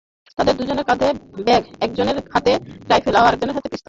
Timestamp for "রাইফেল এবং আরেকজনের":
2.89-3.55